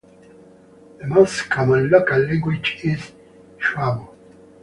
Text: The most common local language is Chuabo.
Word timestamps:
The 0.97 1.05
most 1.05 1.47
common 1.51 1.91
local 1.91 2.17
language 2.25 2.79
is 2.83 3.11
Chuabo. 3.59 4.07